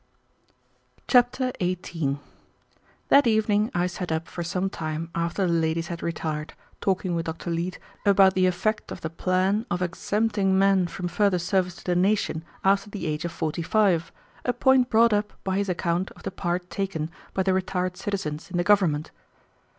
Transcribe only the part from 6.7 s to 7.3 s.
talking with